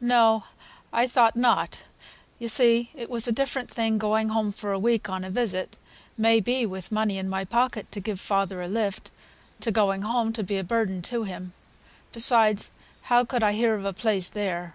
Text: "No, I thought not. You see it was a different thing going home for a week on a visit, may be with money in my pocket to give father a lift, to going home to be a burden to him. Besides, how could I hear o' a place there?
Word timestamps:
"No, 0.00 0.42
I 0.92 1.06
thought 1.06 1.36
not. 1.36 1.84
You 2.40 2.48
see 2.48 2.90
it 2.96 3.08
was 3.08 3.28
a 3.28 3.30
different 3.30 3.70
thing 3.70 3.96
going 3.96 4.30
home 4.30 4.50
for 4.50 4.72
a 4.72 4.76
week 4.80 5.08
on 5.08 5.22
a 5.22 5.30
visit, 5.30 5.76
may 6.16 6.40
be 6.40 6.66
with 6.66 6.90
money 6.90 7.16
in 7.16 7.28
my 7.28 7.44
pocket 7.44 7.92
to 7.92 8.00
give 8.00 8.18
father 8.18 8.60
a 8.60 8.66
lift, 8.66 9.12
to 9.60 9.70
going 9.70 10.02
home 10.02 10.32
to 10.32 10.42
be 10.42 10.58
a 10.58 10.64
burden 10.64 11.00
to 11.02 11.22
him. 11.22 11.52
Besides, 12.10 12.72
how 13.02 13.24
could 13.24 13.44
I 13.44 13.52
hear 13.52 13.76
o' 13.78 13.86
a 13.86 13.92
place 13.92 14.28
there? 14.28 14.74